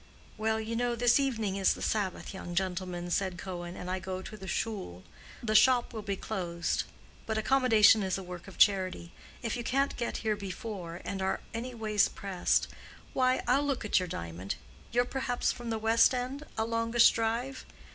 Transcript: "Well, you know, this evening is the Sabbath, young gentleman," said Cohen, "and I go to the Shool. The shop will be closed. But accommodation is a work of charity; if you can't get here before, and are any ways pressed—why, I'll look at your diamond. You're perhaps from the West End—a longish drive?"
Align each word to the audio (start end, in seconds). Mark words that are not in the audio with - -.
"Well, 0.35 0.59
you 0.59 0.75
know, 0.75 0.95
this 0.95 1.19
evening 1.19 1.57
is 1.57 1.75
the 1.75 1.81
Sabbath, 1.83 2.33
young 2.33 2.55
gentleman," 2.55 3.11
said 3.11 3.37
Cohen, 3.37 3.77
"and 3.77 3.87
I 3.87 3.99
go 3.99 4.23
to 4.23 4.35
the 4.35 4.47
Shool. 4.47 5.03
The 5.43 5.53
shop 5.53 5.93
will 5.93 6.01
be 6.01 6.15
closed. 6.15 6.85
But 7.27 7.37
accommodation 7.37 8.01
is 8.01 8.17
a 8.17 8.23
work 8.23 8.47
of 8.47 8.57
charity; 8.57 9.11
if 9.43 9.55
you 9.55 9.63
can't 9.63 9.95
get 9.97 10.17
here 10.25 10.35
before, 10.35 11.01
and 11.05 11.21
are 11.21 11.39
any 11.53 11.75
ways 11.75 12.09
pressed—why, 12.09 13.43
I'll 13.47 13.61
look 13.63 13.85
at 13.85 13.99
your 13.99 14.07
diamond. 14.07 14.55
You're 14.91 15.05
perhaps 15.05 15.51
from 15.51 15.69
the 15.69 15.77
West 15.77 16.15
End—a 16.15 16.65
longish 16.65 17.11
drive?" 17.11 17.63